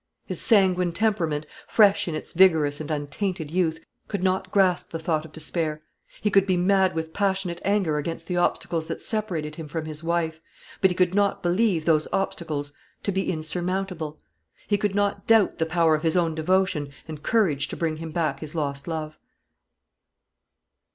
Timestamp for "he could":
6.21-6.47, 10.89-11.13, 14.67-14.95